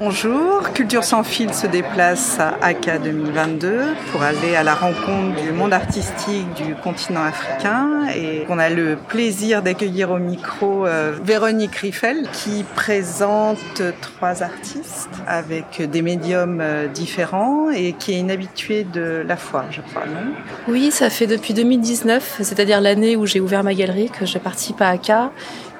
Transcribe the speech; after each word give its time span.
Bonjour, 0.00 0.72
Culture 0.74 1.02
sans 1.02 1.24
fil 1.24 1.52
se 1.52 1.66
déplace 1.66 2.38
à 2.38 2.56
ACA 2.62 3.00
2022 3.00 3.80
pour 4.12 4.22
aller 4.22 4.54
à 4.54 4.62
la 4.62 4.76
rencontre 4.76 5.42
du 5.42 5.50
monde 5.50 5.72
artistique 5.72 6.46
du 6.54 6.76
continent 6.76 7.24
africain 7.24 8.06
et 8.14 8.44
on 8.48 8.60
a 8.60 8.70
le 8.70 8.94
plaisir 8.94 9.60
d'accueillir 9.60 10.12
au 10.12 10.18
micro 10.18 10.86
euh, 10.86 11.18
Véronique 11.24 11.74
Riffel 11.74 12.28
qui 12.32 12.64
présente 12.76 13.82
trois 14.00 14.44
artistes 14.44 15.10
avec 15.26 15.82
des 15.82 16.02
médiums 16.02 16.60
euh, 16.60 16.86
différents 16.86 17.68
et 17.70 17.94
qui 17.94 18.12
est 18.12 18.20
une 18.20 18.30
habituée 18.30 18.84
de 18.84 19.24
la 19.26 19.36
foire, 19.36 19.66
je 19.72 19.80
crois, 19.80 20.06
non? 20.06 20.32
Oui, 20.68 20.92
ça 20.92 21.10
fait 21.10 21.26
depuis 21.26 21.54
2019, 21.54 22.36
c'est-à-dire 22.42 22.80
l'année 22.80 23.16
où 23.16 23.26
j'ai 23.26 23.40
ouvert 23.40 23.64
ma 23.64 23.74
galerie 23.74 24.10
que 24.10 24.26
je 24.26 24.38
participe 24.38 24.80
à 24.80 24.90
ACA 24.90 25.32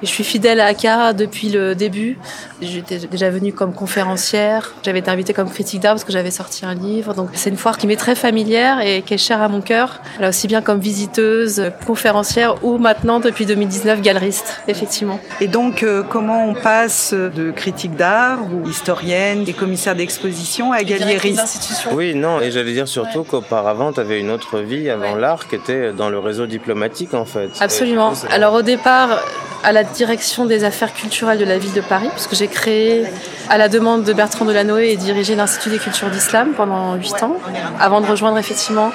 je 0.02 0.07
suis 0.09 0.25
fidèle 0.25 0.61
à 0.61 0.66
ACA 0.66 1.12
depuis 1.12 1.51
le 1.51 1.75
début. 1.75 2.19
J'étais 2.61 2.98
déjà 2.98 3.30
venue 3.30 3.52
comme 3.52 3.73
conférencière. 3.73 4.74
J'avais 4.84 5.01
été 5.01 5.11
invitée 5.11 5.33
comme 5.33 5.51
critique 5.51 5.80
d'art 5.80 5.95
parce 5.95 6.05
que 6.05 6.12
j'avais 6.12 6.30
sorti 6.30 6.65
un 6.65 6.74
livre. 6.74 7.15
Donc 7.15 7.30
c'est 7.34 7.51
une 7.51 7.57
foire 7.57 7.79
qui 7.79 7.87
m'est 7.87 7.97
très 7.97 8.15
familière 8.15 8.80
et 8.80 9.02
qui 9.02 9.15
est 9.15 9.19
chère 9.19 9.43
à 9.43 9.49
mon 9.49 9.60
cœur. 9.60 10.01
Là 10.21 10.29
aussi 10.29 10.46
bien 10.46 10.63
comme 10.63 10.80
visiteuse, 10.80 11.73
conférencière 11.87 12.65
ou 12.65 12.79
maintenant 12.79 13.21
depuis 13.21 13.46
2019 13.46 14.01
galeriste, 14.01 14.60
effectivement. 14.69 15.21
Et 15.41 15.49
donc 15.49 15.82
euh, 15.82 16.02
comment 16.02 16.46
on 16.46 16.54
passe 16.54 17.13
de 17.13 17.51
critique 17.51 17.96
d'art 17.96 18.41
ou 18.52 18.69
historienne 18.69 19.45
et 19.46 19.52
commissaire 19.52 19.95
d'exposition 19.95 20.73
à 20.73 20.82
galériste 20.82 21.88
Oui, 21.93 22.15
non, 22.15 22.41
et 22.41 22.51
j'allais 22.51 22.73
dire 22.73 22.88
surtout 22.88 23.24
qu'auparavant 23.24 23.93
tu 23.93 24.01
avais 24.01 24.21
une 24.21 24.30
autre 24.30 24.59
vie 24.60 24.91
avant 24.91 25.15
l'art 25.15 25.49
qui 25.49 25.57
était 25.57 25.93
dans 25.93 26.10
le 26.10 26.19
réseau 26.19 26.46
diplomatique 26.46 27.15
en 27.15 27.24
fait. 27.24 27.51
Absolument. 27.60 28.13
Alors 28.30 28.54
au 28.54 28.63
départ, 28.63 29.21
à 29.64 29.73
la 29.73 29.84
direction 29.84 30.46
des 30.46 30.64
affaires 30.64 30.95
culturelles 30.95 31.38
de 31.38 31.45
la 31.45 31.59
ville 31.59 31.73
de 31.73 31.80
Paris, 31.80 32.09
puisque 32.12 32.34
j'ai 32.34 32.48
créé, 32.48 33.04
à 33.48 33.59
la 33.59 33.68
demande 33.68 34.04
de 34.04 34.12
Bertrand 34.12 34.45
Delanoë, 34.45 34.92
et 34.92 34.96
dirigé 34.96 35.34
l'Institut 35.34 35.70
des 35.70 35.78
cultures 35.78 36.10
d'islam 36.10 36.52
pendant 36.56 36.95
huit 36.95 37.23
ans, 37.23 37.37
avant 37.80 38.01
de 38.01 38.06
rejoindre 38.06 38.38
effectivement 38.38 38.90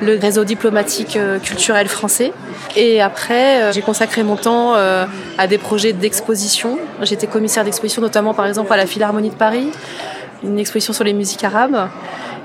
le 0.00 0.18
réseau 0.18 0.44
diplomatique 0.44 1.16
euh, 1.16 1.38
culturel 1.38 1.88
français. 1.88 2.32
Et 2.76 3.00
après, 3.00 3.62
euh, 3.62 3.72
j'ai 3.72 3.80
consacré 3.80 4.22
mon 4.22 4.36
temps 4.36 4.74
euh, 4.74 5.06
à 5.38 5.46
des 5.46 5.58
projets 5.58 5.92
d'exposition. 5.92 6.78
J'étais 7.02 7.26
commissaire 7.26 7.64
d'exposition, 7.64 8.02
notamment 8.02 8.34
par 8.34 8.46
exemple 8.46 8.72
à 8.72 8.76
la 8.76 8.86
Philharmonie 8.86 9.30
de 9.30 9.34
Paris, 9.34 9.70
une 10.44 10.58
exposition 10.58 10.92
sur 10.92 11.04
les 11.04 11.14
musiques 11.14 11.44
arabes 11.44 11.88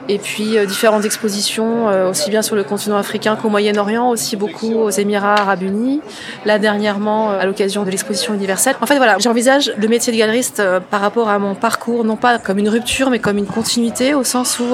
et 0.10 0.18
puis 0.18 0.58
euh, 0.58 0.66
différentes 0.66 1.06
expositions 1.06 1.90
euh, 1.90 2.10
aussi 2.10 2.30
bien 2.30 2.42
sur 2.42 2.56
le 2.56 2.64
continent 2.64 2.98
africain 2.98 3.36
qu'au 3.36 3.50
Moyen-Orient, 3.50 4.10
aussi 4.10 4.36
beaucoup 4.36 4.74
aux 4.74 4.90
Émirats 4.90 5.36
arabes 5.36 5.64
unis. 5.64 6.02
Là 6.46 6.60
dernièrement, 6.60 7.32
euh, 7.32 7.40
à 7.40 7.46
l'occasion 7.46 7.84
de 7.84 7.90
l'exposition 7.90 8.34
universelle. 8.34 8.76
En 8.82 8.86
fait, 8.86 8.98
voilà, 8.98 9.18
j'envisage 9.20 9.74
le 9.78 9.88
métier 9.88 10.12
de 10.12 10.18
galeriste 10.18 10.62
par 10.90 11.02
rapport 11.02 11.30
à 11.30 11.40
mon 11.40 11.56
parcours, 11.56 12.04
non 12.04 12.16
pas 12.16 12.40
comme 12.40 12.60
une 12.60 12.70
rupture, 12.70 13.10
mais 13.10 13.20
comme 13.20 13.38
une 13.38 13.46
continuité, 13.46 14.14
au 14.14 14.24
sens 14.24 14.60
où 14.60 14.66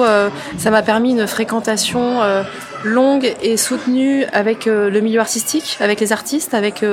ça 0.58 0.70
m'a 0.70 0.82
permis 0.82 1.12
une 1.12 1.26
fréquentation 1.26 2.20
longue 2.84 3.34
et 3.42 3.56
soutenue 3.56 4.24
avec 4.32 4.66
le 4.66 5.00
milieu 5.00 5.20
artistique, 5.20 5.76
avec 5.80 6.00
les 6.00 6.12
artistes, 6.12 6.54
avec 6.54 6.84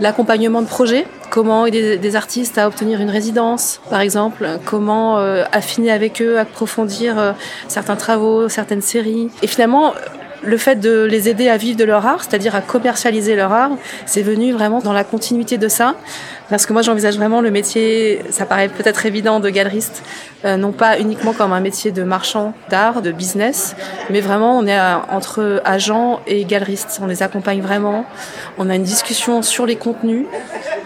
l'accompagnement 0.00 0.62
de 0.62 0.66
projets 0.66 1.06
comment 1.30 1.64
aider 1.64 1.96
des 1.96 2.14
artistes 2.14 2.58
à 2.58 2.68
obtenir 2.68 3.00
une 3.00 3.08
résidence, 3.08 3.80
par 3.88 4.00
exemple, 4.00 4.46
comment 4.66 5.16
affiner 5.16 5.90
avec 5.90 6.20
eux, 6.20 6.38
approfondir 6.38 7.34
certains 7.68 7.96
travaux, 7.96 8.50
certaines 8.50 8.82
séries? 8.82 9.30
Et 9.42 9.46
finalement, 9.46 9.94
le 10.42 10.56
fait 10.56 10.76
de 10.76 11.04
les 11.04 11.28
aider 11.28 11.48
à 11.48 11.56
vivre 11.56 11.76
de 11.76 11.84
leur 11.84 12.06
art, 12.06 12.24
c'est-à-dire 12.24 12.54
à 12.54 12.60
commercialiser 12.60 13.36
leur 13.36 13.52
art, 13.52 13.70
c'est 14.06 14.22
venu 14.22 14.52
vraiment 14.52 14.80
dans 14.80 14.92
la 14.92 15.04
continuité 15.04 15.58
de 15.58 15.68
ça. 15.68 15.94
Parce 16.50 16.66
que 16.66 16.72
moi, 16.72 16.82
j'envisage 16.82 17.16
vraiment 17.16 17.40
le 17.40 17.50
métier, 17.50 18.20
ça 18.30 18.44
paraît 18.44 18.68
peut-être 18.68 19.06
évident, 19.06 19.40
de 19.40 19.48
galeriste, 19.48 20.02
euh, 20.44 20.56
non 20.56 20.72
pas 20.72 20.98
uniquement 20.98 21.32
comme 21.32 21.52
un 21.52 21.60
métier 21.60 21.92
de 21.92 22.02
marchand 22.02 22.52
d'art, 22.68 23.00
de 23.00 23.10
business, 23.10 23.74
mais 24.10 24.20
vraiment, 24.20 24.58
on 24.58 24.66
est 24.66 24.78
entre 25.10 25.62
agents 25.64 26.20
et 26.26 26.44
galeristes. 26.44 27.00
On 27.02 27.06
les 27.06 27.22
accompagne 27.22 27.60
vraiment. 27.60 28.04
On 28.58 28.68
a 28.68 28.74
une 28.74 28.82
discussion 28.82 29.42
sur 29.42 29.64
les 29.64 29.76
contenus, 29.76 30.26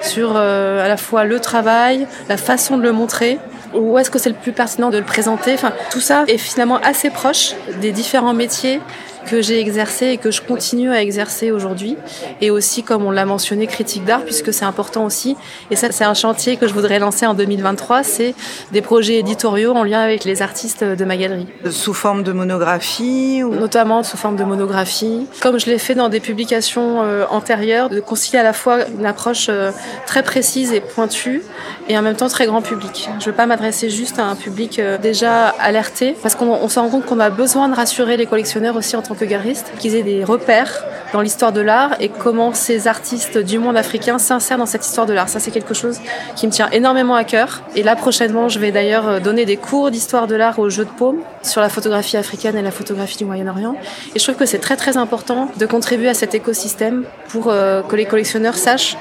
sur 0.02 0.34
euh, 0.36 0.84
à 0.84 0.88
la 0.88 0.96
fois 0.96 1.24
le 1.24 1.40
travail, 1.40 2.06
la 2.28 2.36
façon 2.36 2.76
de 2.76 2.82
le 2.82 2.92
montrer 2.92 3.38
où 3.74 3.98
est-ce 3.98 4.10
que 4.10 4.18
c'est 4.18 4.30
le 4.30 4.36
plus 4.36 4.52
pertinent 4.52 4.90
de 4.90 4.98
le 4.98 5.04
présenter. 5.04 5.54
Enfin, 5.54 5.72
tout 5.90 6.00
ça 6.00 6.24
est 6.28 6.38
finalement 6.38 6.78
assez 6.78 7.10
proche 7.10 7.54
des 7.80 7.92
différents 7.92 8.34
métiers 8.34 8.80
que 9.26 9.42
j'ai 9.42 9.60
exercé 9.60 10.06
et 10.06 10.16
que 10.16 10.30
je 10.30 10.40
continue 10.40 10.90
à 10.90 11.02
exercer 11.02 11.50
aujourd'hui. 11.50 11.96
Et 12.40 12.50
aussi, 12.50 12.82
comme 12.82 13.04
on 13.04 13.10
l'a 13.10 13.24
mentionné, 13.24 13.66
critique 13.66 14.04
d'art, 14.04 14.22
puisque 14.22 14.52
c'est 14.52 14.64
important 14.64 15.04
aussi. 15.04 15.36
Et 15.70 15.76
ça, 15.76 15.88
c'est 15.90 16.04
un 16.04 16.14
chantier 16.14 16.56
que 16.56 16.66
je 16.66 16.74
voudrais 16.74 16.98
lancer 16.98 17.26
en 17.26 17.34
2023. 17.34 18.02
C'est 18.02 18.34
des 18.72 18.80
projets 18.80 19.16
éditoriaux 19.16 19.72
en 19.72 19.84
lien 19.84 20.00
avec 20.00 20.24
les 20.24 20.42
artistes 20.42 20.84
de 20.84 21.04
ma 21.04 21.16
galerie. 21.16 21.46
Sous 21.70 21.94
forme 21.94 22.22
de 22.22 22.32
monographie 22.32 23.42
ou... 23.42 23.54
Notamment 23.54 24.02
sous 24.02 24.16
forme 24.16 24.36
de 24.36 24.44
monographie. 24.44 25.26
Comme 25.40 25.58
je 25.58 25.66
l'ai 25.66 25.78
fait 25.78 25.94
dans 25.94 26.08
des 26.08 26.20
publications 26.20 27.02
euh, 27.02 27.24
antérieures, 27.30 27.90
de 27.90 28.00
concilier 28.00 28.38
à 28.38 28.42
la 28.42 28.52
fois 28.52 28.86
une 28.88 29.06
approche 29.06 29.46
euh, 29.48 29.70
très 30.06 30.22
précise 30.22 30.72
et 30.72 30.80
pointue 30.80 31.42
et 31.88 31.98
en 31.98 32.02
même 32.02 32.16
temps 32.16 32.28
très 32.28 32.46
grand 32.46 32.62
public. 32.62 33.08
Je 33.18 33.24
ne 33.24 33.30
veux 33.30 33.36
pas 33.36 33.46
m'adresser 33.46 33.90
juste 33.90 34.18
à 34.18 34.24
un 34.24 34.36
public 34.36 34.78
euh, 34.78 34.98
déjà 34.98 35.48
alerté, 35.48 36.16
parce 36.22 36.34
qu'on 36.34 36.68
se 36.68 36.78
rend 36.78 36.88
compte 36.88 37.06
qu'on 37.06 37.20
a 37.20 37.30
besoin 37.30 37.68
de 37.68 37.74
rassurer 37.74 38.16
les 38.16 38.26
collectionneurs 38.26 38.76
aussi 38.76 38.96
en 38.96 39.02
tant 39.02 39.14
que 39.16 39.24
galeristes, 39.24 39.72
qu'ils 39.78 39.94
aient 39.96 40.02
des 40.02 40.24
repères 40.24 40.84
dans 41.12 41.20
l'histoire 41.20 41.52
de 41.52 41.60
l'art 41.60 41.96
et 42.00 42.08
comment 42.08 42.52
ces 42.52 42.88
artistes 42.88 43.38
du 43.38 43.58
monde 43.58 43.76
africain 43.76 44.18
s'insèrent 44.18 44.58
dans 44.58 44.66
cette 44.66 44.84
histoire 44.84 45.06
de 45.06 45.12
l'art. 45.12 45.28
Ça, 45.28 45.40
c'est 45.40 45.50
quelque 45.50 45.74
chose 45.74 45.98
qui 46.34 46.46
me 46.46 46.52
tient 46.52 46.68
énormément 46.70 47.14
à 47.14 47.24
cœur. 47.24 47.62
Et 47.74 47.82
là, 47.82 47.96
prochainement, 47.96 48.48
je 48.48 48.58
vais 48.58 48.72
d'ailleurs 48.72 49.08
euh, 49.08 49.20
donner 49.20 49.44
des 49.44 49.56
cours 49.56 49.90
d'histoire 49.90 50.26
de 50.26 50.34
l'art 50.34 50.58
au 50.58 50.68
jeu 50.68 50.84
de 50.84 50.90
paume 50.90 51.18
sur 51.42 51.60
la 51.60 51.68
photographie 51.68 52.16
africaine 52.16 52.56
et 52.56 52.62
la 52.62 52.70
photographie 52.70 53.18
du 53.18 53.24
Moyen-Orient. 53.24 53.76
Et 54.14 54.18
je 54.18 54.24
trouve 54.24 54.36
que 54.36 54.46
c'est 54.46 54.58
très 54.58 54.76
très 54.76 54.96
important 54.96 55.48
de 55.56 55.66
contribuer 55.66 56.08
à 56.08 56.14
cet 56.14 56.34
écosystème 56.34 57.04
pour 57.28 57.48
euh, 57.48 57.82
que 57.82 57.96
les 57.96 58.06
collectionneurs 58.06 58.56
sachent 58.56 58.96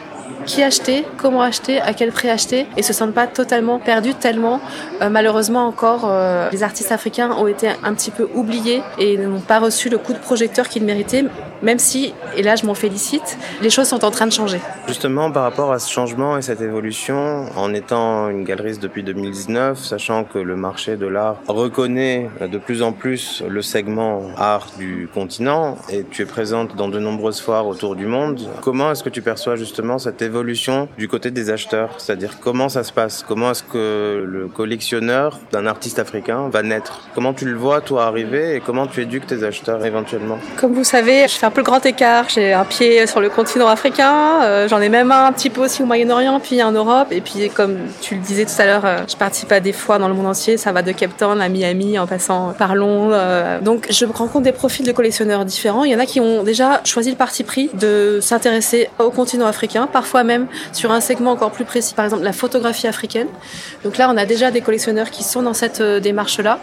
qui 0.46 0.64
acheter, 0.64 1.06
comment 1.18 1.42
acheter, 1.42 1.82
à 1.82 1.94
quel 1.94 2.12
prix 2.12 2.30
acheter 2.30 2.68
et 2.78 2.84
se 2.84 2.94
sentent 2.94 3.14
pas 3.14 3.28
totalement 3.28 3.80
perdus 3.80 4.14
tellement 4.14 4.62
euh, 5.02 5.10
malheureusement 5.10 5.66
encore 5.68 6.06
euh, 6.06 6.50
les 6.52 6.64
artistes 6.64 6.92
africains 6.92 7.32
ont 7.32 7.48
été 7.48 7.70
un 7.84 7.94
petit 7.94 8.12
peu 8.12 8.30
oubliés 8.34 8.82
et 9.00 9.18
n'ont 9.18 9.40
pas 9.40 9.60
reçu 9.60 9.90
le 9.90 9.98
coup 9.98 10.14
de 10.14 10.20
projecteur 10.20 10.70
qu'ils 10.70 10.84
méritaient 10.84 11.26
même 11.62 11.80
si, 11.80 12.14
et 12.38 12.44
là 12.44 12.56
je 12.56 12.66
m'en 12.66 12.76
félicite, 12.76 13.38
les 13.62 13.70
choses 13.70 13.88
sont 13.88 14.06
en 14.06 14.12
train 14.12 14.28
de 14.28 14.32
changer. 14.32 14.60
Justement 14.88 15.32
par 15.32 15.44
rapport 15.44 15.72
à 15.72 15.80
ce 15.80 15.92
changement 15.92 16.38
et 16.38 16.42
cette 16.42 16.62
évolution, 16.62 17.46
en 17.56 17.74
étant 17.74 18.30
une 18.30 18.44
galeriste 18.44 18.82
depuis 18.82 19.04
2019, 19.04 19.80
sachant 19.80 20.26
que 20.26 20.38
le 20.38 20.56
marché 20.56 20.96
de 20.96 21.08
l'art 21.08 21.38
reconnaît 21.48 22.30
de 22.40 22.58
plus 22.58 22.84
en 22.84 22.92
plus 22.92 23.42
le 23.48 23.62
segment 23.62 24.24
art 24.38 24.68
du 24.78 25.10
continent 25.14 25.78
et 25.90 26.04
tu 26.04 26.22
es 26.22 26.26
présente 26.26 26.76
dans 26.76 26.90
de 26.90 27.00
nombreuses 27.00 27.42
foires 27.42 27.68
autour 27.68 27.96
du 27.96 28.06
monde, 28.06 28.42
comment 28.62 28.92
est-ce 28.92 29.04
que 29.04 29.10
tu 29.10 29.22
perçois 29.22 29.56
justement 29.56 29.98
cette 29.98 30.22
évolution 30.22 30.35
du 30.98 31.08
côté 31.08 31.32
des 31.32 31.50
acheteurs 31.50 31.96
C'est-à-dire 31.98 32.40
comment 32.42 32.68
ça 32.68 32.84
se 32.84 32.92
passe? 32.92 33.24
Comment 33.28 33.52
est-ce 33.52 33.64
que 33.64 34.24
le 34.26 34.48
collectionneur 34.48 35.40
d'un 35.52 35.66
artiste 35.66 36.00
africain 36.00 36.50
va 36.50 36.62
naître? 36.62 37.08
Comment 37.16 37.34
tu 37.34 37.46
le 37.46 37.56
vois 37.56 37.82
toi 37.82 38.06
arriver 38.06 38.56
et 38.56 38.60
comment 38.60 38.88
tu 38.88 39.02
éduques 39.02 39.28
tes 39.28 39.44
acheteurs 39.44 39.86
éventuellement? 39.86 40.38
Comme 40.58 40.74
vous 40.74 40.84
savez, 40.84 41.28
je 41.28 41.34
fais 41.34 41.46
un 41.46 41.52
peu 41.52 41.62
le 41.62 41.66
grand 41.66 41.86
écart. 41.86 42.28
J'ai 42.30 42.54
un 42.54 42.66
pied 42.66 43.08
sur 43.08 43.22
le 43.22 43.30
continent 43.30 43.68
africain, 43.68 44.42
euh, 44.44 44.68
j'en 44.68 44.82
ai 44.82 44.90
même 44.90 45.12
un, 45.12 45.28
un 45.28 45.32
petit 45.32 45.50
peu 45.50 45.62
aussi 45.62 45.84
au 45.84 45.86
Moyen-Orient, 45.86 46.40
puis 46.40 46.62
en 46.62 46.72
Europe. 46.72 47.08
Et 47.12 47.22
puis 47.22 47.50
comme 47.50 47.78
tu 48.02 48.16
le 48.16 48.22
disais 48.22 48.46
tout 48.46 48.60
à 48.60 48.66
l'heure, 48.66 48.86
euh, 48.86 48.98
je 49.08 49.16
participe 49.16 49.52
à 49.52 49.60
des 49.60 49.74
foires 49.74 50.00
dans 50.00 50.08
le 50.08 50.14
monde 50.14 50.28
entier. 50.28 50.58
Ça 50.58 50.72
va 50.72 50.82
de 50.82 50.92
Cape 50.92 51.16
Town 51.18 51.40
à 51.40 51.50
Miami 51.50 51.98
en 51.98 52.08
passant 52.08 52.54
par 52.58 52.76
Londres. 52.76 53.14
Euh. 53.14 53.60
donc 53.62 53.88
je 53.90 54.06
rencontre 54.06 54.44
des 54.44 54.52
profils 54.52 54.86
de 54.86 54.92
collectionneurs 54.92 55.46
différents. 55.46 55.84
Il 55.86 55.92
y 55.92 55.96
en 55.96 56.00
a 56.00 56.06
qui 56.06 56.20
ont 56.20 56.44
déjà 56.44 56.82
choisi 56.84 57.10
le 57.10 57.16
parti 57.16 57.44
pris 57.44 57.70
de 57.74 58.20
s'intéresser 58.22 58.90
au 59.00 59.12
continent 59.12 59.46
africain, 59.46 59.88
parfois 59.92 60.25
même 60.26 60.48
sur 60.74 60.92
un 60.92 61.02
segment 61.02 61.32
encore 61.32 61.52
plus 61.52 61.66
précis, 61.66 61.94
par 61.94 62.06
exemple 62.06 62.24
la 62.24 62.34
photographie 62.34 62.88
africaine. 62.88 63.28
Donc 63.84 63.98
là, 63.98 64.10
on 64.12 64.18
a 64.18 64.26
déjà 64.26 64.52
des 64.52 64.62
collectionneurs 64.62 65.10
qui 65.12 65.24
sont 65.24 65.42
dans 65.42 65.54
cette 65.54 65.82
euh, 65.82 66.00
démarche-là. 66.00 66.60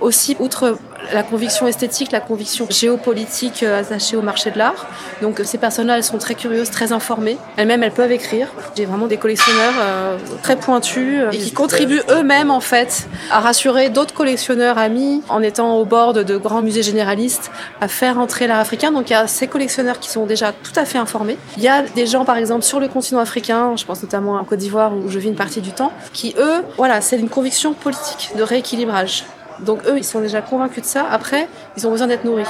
Aussi, 0.00 0.36
outre 0.40 0.78
la 1.12 1.22
conviction 1.22 1.66
esthétique, 1.66 2.12
la 2.12 2.20
conviction 2.20 2.66
géopolitique 2.68 3.62
euh, 3.62 3.80
attachée 3.80 4.16
au 4.16 4.22
marché 4.22 4.50
de 4.50 4.58
l'art. 4.58 4.86
Donc 5.22 5.40
ces 5.44 5.58
personnes-là, 5.58 5.96
elles 5.96 6.04
sont 6.04 6.18
très 6.18 6.34
curieuses, 6.34 6.70
très 6.70 6.92
informées. 6.92 7.38
Elles-mêmes, 7.56 7.82
elles 7.82 7.92
peuvent 7.92 8.12
écrire. 8.12 8.48
J'ai 8.76 8.84
vraiment 8.84 9.06
des 9.06 9.16
collectionneurs 9.16 9.74
euh, 9.80 10.16
très 10.42 10.56
pointus 10.56 11.22
et 11.32 11.38
qui 11.38 11.52
contribuent 11.52 12.02
eux-mêmes 12.10 12.50
en 12.50 12.60
fait 12.60 13.08
à 13.30 13.40
rassurer 13.40 13.90
d'autres 13.90 14.14
collectionneurs 14.14 14.78
amis 14.78 15.22
en 15.28 15.42
étant 15.42 15.76
au 15.76 15.84
bord 15.84 16.12
de, 16.12 16.22
de 16.22 16.36
grands 16.36 16.62
musées 16.62 16.82
généralistes 16.82 17.50
à 17.80 17.88
faire 17.88 18.18
entrer 18.18 18.46
l'art 18.46 18.60
africain. 18.60 18.92
Donc 18.92 19.10
il 19.10 19.12
y 19.12 19.16
a 19.16 19.26
ces 19.26 19.46
collectionneurs 19.46 19.98
qui 19.98 20.10
sont 20.10 20.26
déjà 20.26 20.52
tout 20.52 20.72
à 20.76 20.84
fait 20.84 20.98
informés. 20.98 21.36
Il 21.56 21.62
y 21.62 21.68
a 21.68 21.82
des 21.82 22.06
gens 22.06 22.24
par 22.24 22.36
exemple 22.36 22.62
sur 22.62 22.80
le 22.80 22.88
continent 22.88 23.20
africain, 23.20 23.74
je 23.76 23.84
pense 23.84 24.02
notamment 24.02 24.34
en 24.34 24.44
Côte 24.44 24.58
d'Ivoire 24.58 24.92
où 24.96 25.08
je 25.08 25.18
vis 25.18 25.28
une 25.28 25.34
partie 25.34 25.60
du 25.60 25.72
temps, 25.72 25.92
qui 26.12 26.34
eux, 26.38 26.62
voilà, 26.76 27.00
c'est 27.00 27.18
une 27.18 27.28
conviction 27.28 27.72
politique 27.72 28.30
de 28.36 28.42
rééquilibrage 28.42 29.24
Donc 29.64 29.86
eux, 29.86 29.98
ils 29.98 30.04
sont 30.04 30.20
déjà 30.20 30.42
convaincus 30.42 30.82
de 30.82 30.88
ça. 30.88 31.06
Après, 31.10 31.48
ils 31.76 31.86
ont 31.86 31.90
besoin 31.90 32.06
d'être 32.06 32.24
nourris. 32.24 32.44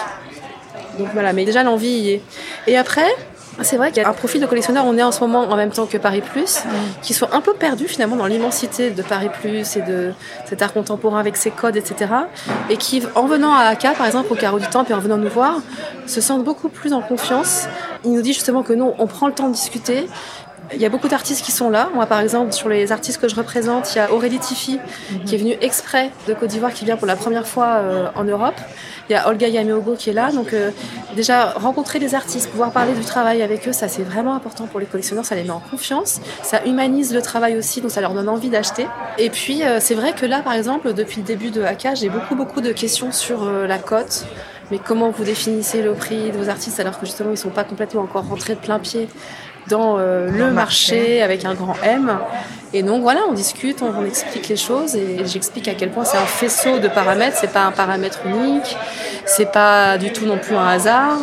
Donc 0.99 1.09
voilà, 1.13 1.33
mais 1.33 1.45
déjà 1.45 1.63
l'envie 1.63 1.89
y 1.89 2.11
est. 2.11 2.23
Et 2.67 2.77
après, 2.77 3.07
c'est 3.63 3.77
vrai 3.77 3.91
qu'il 3.91 4.03
y 4.03 4.07
a 4.07 4.09
un 4.09 4.15
profil 4.15 4.41
de 4.41 4.47
collectionneur, 4.47 4.85
on 4.87 4.97
est 4.97 5.03
en 5.03 5.13
ce 5.13 5.21
moment 5.21 5.41
en 5.41 5.57
même 5.57 5.71
temps 5.71 5.87
que 5.87 5.99
Paris 5.99 6.23
Plus, 6.23 6.61
qui 7.03 7.15
sont 7.15 7.29
un 7.33 7.41
peu 7.41 7.55
perdus 7.55 7.89
finalement 7.89 8.17
dans 8.17 8.27
l'immensité 8.27 8.91
de 8.91 9.03
Paris 9.03 9.29
Plus 9.41 9.77
et 9.77 9.83
de 9.83 10.13
cet 10.47 10.63
art 10.63 10.73
contemporain 10.73 11.19
avec 11.19 11.37
ses 11.37 11.51
codes, 11.51 11.77
etc. 11.77 12.13
Et 12.71 12.77
qui, 12.77 13.03
en 13.15 13.27
venant 13.27 13.53
à 13.53 13.65
AK, 13.65 13.97
par 13.97 14.07
exemple, 14.07 14.33
au 14.33 14.37
Carreau 14.37 14.59
du 14.59 14.67
Temple 14.67 14.93
et 14.93 14.95
en 14.95 15.01
venant 15.01 15.19
nous 15.19 15.29
voir, 15.29 15.61
se 16.07 16.21
sentent 16.21 16.45
beaucoup 16.45 16.69
plus 16.69 16.93
en 16.93 17.03
confiance. 17.03 17.67
Il 18.05 18.13
nous 18.13 18.23
dit 18.23 18.33
justement 18.33 18.63
que 18.63 18.73
nous, 18.73 18.93
on 18.99 19.07
prend 19.07 19.27
le 19.27 19.35
temps 19.35 19.49
de 19.49 19.55
discuter, 19.55 20.07
il 20.73 20.81
y 20.81 20.87
a 20.87 20.89
beaucoup 20.89 21.09
d'artistes 21.09 21.45
qui 21.45 21.53
sont 21.53 21.71
là. 21.71 21.91
Moi, 21.95 22.07
par 22.07 22.21
exemple, 22.21 22.53
sur 22.53 22.69
les 22.69 22.93
artistes 22.93 23.21
que 23.21 23.29
je 23.29 23.35
représente, 23.35 23.95
il 23.95 23.99
y 23.99 24.01
a 24.01 24.13
Aurélie 24.13 24.39
Tiffy, 24.39 24.79
qui 25.27 25.35
est 25.35 25.39
venue 25.39 25.57
exprès 25.61 26.11
de 26.29 26.35
Côte 26.35 26.51
d'Ivoire, 26.51 26.73
qui 26.73 26.85
vient 26.85 26.97
pour 26.97 27.07
la 27.07 27.17
première 27.17 27.47
fois 27.47 27.67
euh, 27.67 28.09
en 28.15 28.25
Europe. 28.25 28.55
Il 29.09 29.13
y 29.13 29.17
a 29.17 29.29
Olga 29.29 29.49
Yameogo 29.49 29.95
qui 29.97 30.11
est 30.11 30.13
là. 30.13 30.31
Donc, 30.31 30.53
euh, 30.53 30.71
déjà, 31.17 31.51
rencontrer 31.51 31.99
des 31.99 32.15
artistes, 32.15 32.49
pouvoir 32.51 32.71
parler 32.71 32.93
du 32.93 33.05
travail 33.05 33.43
avec 33.43 33.67
eux, 33.69 33.73
ça, 33.73 33.89
c'est 33.89 34.03
vraiment 34.03 34.35
important 34.35 34.67
pour 34.67 34.81
les 34.81 34.87
collectionneurs. 34.87 35.25
Ça 35.25 35.35
les 35.35 35.43
met 35.43 35.51
en 35.51 35.61
confiance. 35.61 36.21
Ça 36.43 36.65
humanise 36.65 37.13
le 37.13 37.23
travail 37.23 37.57
aussi, 37.57 37.81
donc 37.81 37.91
ça 37.91 38.01
leur 38.01 38.15
donne 38.15 38.29
envie 38.29 38.51
d'acheter. 38.51 38.87
Et 39.19 39.31
puis, 39.31 39.65
euh, 39.65 39.79
c'est 39.81 39.95
vrai 39.95 40.13
que 40.13 40.27
là, 40.27 40.41
par 40.41 40.53
exemple, 40.53 40.95
depuis 40.95 41.21
le 41.21 41.27
début 41.27 41.51
de 41.51 41.63
AK, 41.63 41.97
j'ai 41.97 42.09
beaucoup, 42.09 42.37
beaucoup 42.37 42.61
de 42.61 42.73
questions 42.73 43.13
sur 43.13 43.51
la 43.51 43.79
cote. 43.79 44.25
Mais 44.71 44.79
comment 44.79 45.11
vous 45.11 45.25
définissez 45.25 45.83
le 45.83 45.95
prix 45.95 46.31
de 46.31 46.39
vos 46.39 46.49
artistes 46.49 46.79
alors 46.79 47.01
que 47.01 47.05
justement 47.05 47.31
ils 47.31 47.33
ne 47.33 47.39
sont 47.39 47.51
pas 47.51 47.65
complètement 47.65 48.03
encore 48.03 48.29
rentrés 48.29 48.55
de 48.55 48.61
plein 48.61 48.79
pied 48.79 49.09
dans 49.71 49.99
euh, 49.99 50.29
le 50.31 50.51
marché, 50.51 51.23
avec 51.23 51.45
un 51.45 51.55
grand 51.55 51.77
M. 51.83 52.19
Et 52.73 52.83
donc 52.83 53.03
voilà, 53.03 53.21
on 53.29 53.33
discute, 53.33 53.83
on, 53.83 54.05
explique 54.05 54.49
les 54.49 54.57
choses 54.57 54.95
et 54.95 55.25
j'explique 55.25 55.67
à 55.67 55.75
quel 55.75 55.91
point 55.91 56.05
c'est 56.05 56.19
un 56.19 56.27
faisceau 56.27 56.79
de 56.79 56.89
paramètres, 56.89 57.37
c'est 57.41 57.53
pas 57.53 57.65
un 57.65 57.73
paramètre 57.73 58.21
unique, 58.27 58.77
c'est 59.27 59.51
pas 59.51 59.99
du 59.99 60.13
tout 60.13 60.27
non 60.27 60.39
plus 60.39 60.55
un 60.55 60.69
hasard. 60.69 61.19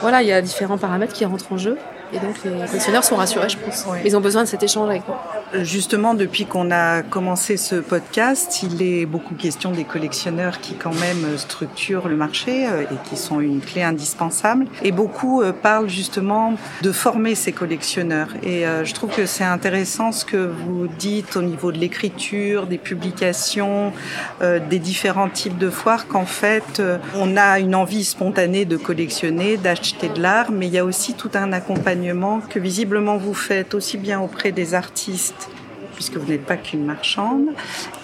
Voilà, 0.00 0.22
il 0.22 0.28
y 0.28 0.32
a 0.32 0.42
différents 0.42 0.78
paramètres 0.78 1.12
qui 1.12 1.24
rentrent 1.24 1.52
en 1.52 1.58
jeu. 1.58 1.78
Et 2.12 2.18
donc 2.18 2.36
les 2.44 2.66
collectionneurs 2.66 3.04
sont 3.04 3.16
rassurés, 3.16 3.48
je 3.48 3.58
pense. 3.58 3.84
Ils 4.04 4.16
ont 4.16 4.20
besoin 4.20 4.44
de 4.44 4.48
cet 4.48 4.62
échange 4.62 4.88
avec 4.88 5.06
moi. 5.08 5.20
Justement, 5.62 6.14
depuis 6.14 6.44
qu'on 6.44 6.70
a 6.70 7.02
commencé 7.02 7.56
ce 7.56 7.76
podcast, 7.76 8.62
il 8.62 8.82
est 8.82 9.06
beaucoup 9.06 9.34
question 9.34 9.70
des 9.70 9.84
collectionneurs 9.84 10.60
qui 10.60 10.74
quand 10.74 10.94
même 10.94 11.38
structurent 11.38 12.08
le 12.08 12.16
marché 12.16 12.66
euh, 12.66 12.82
et 12.82 13.08
qui 13.08 13.16
sont 13.16 13.40
une 13.40 13.60
clé 13.60 13.82
indispensable. 13.82 14.66
Et 14.82 14.92
beaucoup 14.92 15.42
euh, 15.42 15.52
parlent 15.52 15.88
justement 15.88 16.54
de 16.82 16.92
former 16.92 17.34
ces 17.34 17.52
collectionneurs. 17.52 18.28
Et 18.42 18.66
euh, 18.66 18.84
je 18.84 18.92
trouve 18.94 19.10
que 19.10 19.26
c'est 19.26 19.44
intéressant 19.44 20.12
ce 20.12 20.24
que 20.24 20.36
vous 20.36 20.88
dites 20.88 21.36
au 21.36 21.42
niveau 21.42 21.72
de 21.72 21.78
l'écriture, 21.78 22.66
des 22.66 22.78
publications, 22.78 23.92
des 24.40 24.78
différents 24.78 25.28
types 25.28 25.58
de 25.58 25.70
foires, 25.70 26.06
qu'en 26.06 26.26
fait, 26.26 26.82
on 27.14 27.36
a 27.36 27.58
une 27.58 27.74
envie 27.74 28.04
spontanée 28.04 28.64
de 28.64 28.76
collectionner, 28.76 29.56
d'acheter 29.56 29.95
de 30.02 30.20
l'art, 30.20 30.50
mais 30.50 30.66
il 30.66 30.72
y 30.72 30.78
a 30.78 30.84
aussi 30.84 31.14
tout 31.14 31.30
un 31.34 31.52
accompagnement 31.52 32.40
que 32.40 32.58
visiblement 32.58 33.16
vous 33.16 33.34
faites 33.34 33.74
aussi 33.74 33.96
bien 33.96 34.20
auprès 34.20 34.52
des 34.52 34.74
artistes 34.74 35.48
puisque 35.96 36.18
vous 36.18 36.30
n'êtes 36.30 36.44
pas 36.44 36.58
qu'une 36.58 36.84
marchande, 36.84 37.48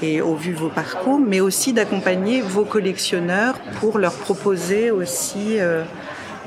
et 0.01 0.23
au 0.23 0.35
vu 0.35 0.53
de 0.53 0.59
vos 0.59 0.71
parcours, 0.71 1.21
mais 1.21 1.41
aussi 1.41 1.75
d'accompagner 1.75 2.41
vos 2.41 2.65
collectionneurs 2.65 3.59
pour 3.81 3.99
leur 3.99 4.15
proposer 4.15 4.91
aussi 4.91 5.61
euh, 5.61 5.85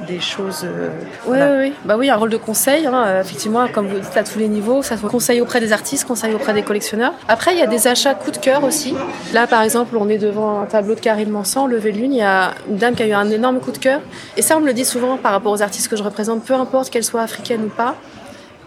des 0.08 0.20
choses. 0.20 0.62
Euh, 0.64 0.90
oui, 1.26 1.38
oui, 1.40 1.58
oui, 1.60 1.74
Bah 1.86 1.96
oui, 1.98 2.10
un 2.10 2.16
rôle 2.16 2.30
de 2.30 2.38
conseil, 2.38 2.86
hein, 2.86 3.04
euh, 3.06 3.22
effectivement, 3.22 3.68
comme 3.68 3.88
vous 3.88 4.00
dites, 4.00 4.18
à 4.18 4.24
tous 4.24 4.40
les 4.40 4.48
niveaux, 4.48 4.82
ça 4.84 4.98
soit 4.98 5.10
conseil 5.10 5.42
auprès 5.42 5.60
des 5.60 5.72
artistes, 5.72 6.06
conseil 6.06 6.34
auprès 6.34 6.54
des 6.54 6.64
collectionneurs. 6.64 7.14
Après, 7.28 7.54
il 7.54 7.60
y 7.60 7.62
a 7.62 7.68
des 7.68 7.88
achats 7.88 8.14
coup 8.14 8.32
de 8.32 8.38
cœur 8.38 8.64
aussi. 8.64 8.94
Là, 9.34 9.48
par 9.48 9.62
exemple, 9.62 9.96
on 9.98 10.10
est 10.10 10.18
devant 10.18 10.62
un 10.62 10.66
tableau 10.66 10.96
de 10.96 11.00
Karine 11.00 11.30
Mansan, 11.30 11.68
Levé 11.68 11.92
de 11.92 11.98
Lune, 11.98 12.14
il 12.14 12.20
y 12.20 12.24
a 12.24 12.52
une 12.70 12.78
dame 12.78 12.96
qui 12.96 13.04
a 13.04 13.08
eu 13.08 13.14
un 13.14 13.30
énorme 13.30 13.60
coup 13.60 13.72
de 13.72 13.78
cœur. 13.78 14.02
Et 14.38 14.42
ça, 14.42 14.58
on 14.58 14.62
me 14.62 14.66
le 14.66 14.74
dit 14.74 14.86
souvent 14.86 15.18
par 15.18 15.32
rapport 15.32 15.52
aux 15.52 15.62
artistes 15.62 15.88
que 15.88 15.96
je 15.96 16.04
représente, 16.04 16.44
peu 16.44 16.54
importe 16.54 16.90
qu'elles 16.90 17.04
soient 17.04 17.22
africaines 17.22 17.64
ou 17.64 17.70
pas. 17.70 17.96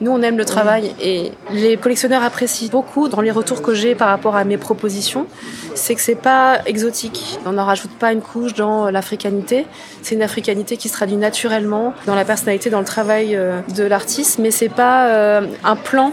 Nous, 0.01 0.13
on 0.13 0.23
aime 0.23 0.39
le 0.39 0.45
travail 0.45 0.95
et 1.01 1.33
les 1.51 1.77
collectionneurs 1.77 2.23
apprécient 2.23 2.69
beaucoup 2.69 3.09
dans 3.09 3.21
les 3.21 3.33
retours 3.33 3.63
que 3.63 3.75
j'ai 3.75 3.97
par 3.97 4.09
rapport 4.09 4.37
à 4.37 4.45
mes 4.45 4.57
propositions. 4.57 5.27
C'est 5.75 5.97
que 5.97 6.01
c'est 6.01 6.15
pas 6.15 6.61
exotique. 6.67 7.39
On 7.47 7.53
n'en 7.53 7.65
rajoute 7.65 7.91
pas 7.99 8.13
une 8.13 8.21
couche 8.21 8.55
dans 8.55 8.91
l'africanité. 8.91 9.67
C'est 10.03 10.15
une 10.15 10.23
africanité 10.23 10.77
qui 10.77 10.89
se 10.89 10.93
traduit 10.93 11.17
naturellement 11.17 11.95
dans 12.07 12.15
la 12.15 12.25
personnalité, 12.25 12.71
dans 12.71 12.79
le 12.79 12.85
travail 12.85 13.35
euh, 13.35 13.61
de 13.75 13.83
l'artiste, 13.83 14.39
mais 14.39 14.53
c'est 14.53 14.69
pas 14.69 15.09
euh, 15.09 15.47
un 15.65 15.77
plan 15.77 16.13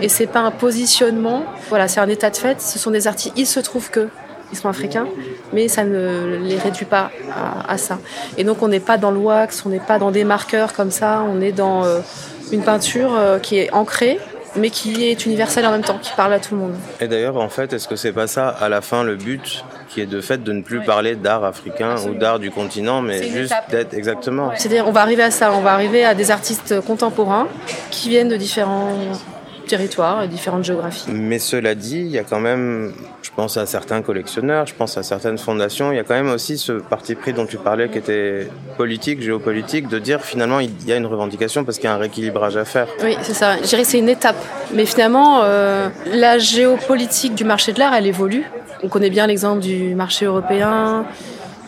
et 0.00 0.08
c'est 0.08 0.26
pas 0.26 0.40
un 0.40 0.50
positionnement. 0.50 1.44
Voilà, 1.68 1.86
c'est 1.86 2.00
un 2.00 2.08
état 2.08 2.30
de 2.30 2.36
fait. 2.36 2.62
Ce 2.62 2.78
sont 2.78 2.90
des 2.90 3.06
artistes. 3.06 3.34
Il 3.36 3.46
se 3.46 3.60
trouve 3.60 3.90
que 3.90 4.08
ils 4.52 4.56
sont 4.56 4.68
africains, 4.68 5.06
mais 5.52 5.68
ça 5.68 5.84
ne 5.84 6.38
les 6.42 6.56
réduit 6.56 6.86
pas 6.86 7.10
à, 7.68 7.76
ça. 7.76 7.98
Et 8.38 8.44
donc 8.44 8.62
on 8.62 8.68
n'est 8.68 8.80
pas 8.80 8.96
dans 8.96 9.10
le 9.10 9.18
wax, 9.18 9.64
on 9.66 9.68
n'est 9.68 9.78
pas 9.78 9.98
dans 9.98 10.10
des 10.10 10.24
marqueurs 10.24 10.72
comme 10.72 10.90
ça, 10.90 11.22
on 11.28 11.42
est 11.42 11.52
dans 11.52 11.84
euh, 11.84 12.00
une 12.52 12.62
peinture 12.62 13.14
euh, 13.14 13.38
qui 13.38 13.58
est 13.58 13.72
ancrée 13.72 14.18
mais 14.56 14.70
qui 14.70 15.08
est 15.08 15.26
universelle 15.26 15.66
en 15.66 15.70
même 15.70 15.82
temps, 15.82 15.98
qui 15.98 16.10
parle 16.16 16.32
à 16.32 16.40
tout 16.40 16.54
le 16.54 16.60
monde. 16.62 16.74
Et 17.00 17.06
d'ailleurs, 17.06 17.36
en 17.36 17.48
fait, 17.48 17.72
est-ce 17.72 17.86
que 17.86 17.96
c'est 17.96 18.12
pas 18.12 18.26
ça, 18.26 18.48
à 18.48 18.68
la 18.68 18.80
fin, 18.80 19.04
le 19.04 19.16
but 19.16 19.64
qui 19.88 20.00
est 20.00 20.06
de 20.06 20.20
fait 20.20 20.42
de 20.42 20.52
ne 20.52 20.62
plus 20.62 20.82
parler 20.82 21.16
d'art 21.16 21.44
africain 21.44 21.96
ou 22.06 22.14
d'art 22.14 22.38
du 22.38 22.50
continent, 22.50 23.00
mais 23.00 23.22
juste 23.22 23.54
d'être 23.70 23.94
exactement. 23.94 24.50
C'est-à-dire, 24.56 24.86
on 24.86 24.92
va 24.92 25.00
arriver 25.02 25.22
à 25.22 25.30
ça, 25.30 25.52
on 25.52 25.60
va 25.60 25.72
arriver 25.72 26.04
à 26.04 26.14
des 26.14 26.30
artistes 26.30 26.80
contemporains 26.80 27.46
qui 27.90 28.08
viennent 28.08 28.28
de 28.28 28.36
différents 28.36 28.96
territoires 29.68 30.24
et 30.24 30.28
différentes 30.28 30.64
géographies. 30.64 31.10
Mais 31.12 31.38
cela 31.38 31.76
dit, 31.76 32.00
il 32.00 32.08
y 32.08 32.18
a 32.18 32.24
quand 32.24 32.40
même, 32.40 32.92
je 33.22 33.30
pense 33.36 33.56
à 33.56 33.66
certains 33.66 34.02
collectionneurs, 34.02 34.66
je 34.66 34.74
pense 34.74 34.98
à 34.98 35.04
certaines 35.04 35.38
fondations, 35.38 35.92
il 35.92 35.96
y 35.96 35.98
a 36.00 36.04
quand 36.04 36.14
même 36.14 36.30
aussi 36.30 36.58
ce 36.58 36.72
parti 36.72 37.14
pris 37.14 37.32
dont 37.32 37.46
tu 37.46 37.56
parlais 37.56 37.88
qui 37.88 37.98
était 37.98 38.48
politique, 38.76 39.22
géopolitique, 39.22 39.88
de 39.88 39.98
dire 39.98 40.22
finalement 40.22 40.58
il 40.58 40.72
y 40.86 40.92
a 40.92 40.96
une 40.96 41.06
revendication 41.06 41.64
parce 41.64 41.78
qu'il 41.78 41.88
y 41.88 41.92
a 41.92 41.94
un 41.94 41.98
rééquilibrage 41.98 42.56
à 42.56 42.64
faire. 42.64 42.88
Oui, 43.04 43.16
c'est 43.22 43.34
ça. 43.34 43.56
Je 43.58 43.68
dirais 43.68 43.82
que 43.82 43.88
c'est 43.88 43.98
une 43.98 44.08
étape. 44.08 44.36
Mais 44.74 44.86
finalement, 44.86 45.42
euh, 45.42 45.88
la 46.12 46.38
géopolitique 46.38 47.34
du 47.34 47.44
marché 47.44 47.72
de 47.72 47.78
l'art, 47.78 47.94
elle 47.94 48.06
évolue. 48.06 48.44
On 48.82 48.88
connaît 48.88 49.10
bien 49.10 49.26
l'exemple 49.26 49.60
du 49.60 49.94
marché 49.94 50.24
européen, 50.24 51.04